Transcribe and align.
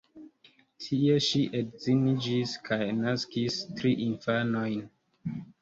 Tie 0.85 1.17
ŝi 1.25 1.41
edziniĝis 1.59 2.55
kaj 2.71 2.81
naskis 3.05 3.61
tri 3.77 3.93
infanojn. 4.09 4.85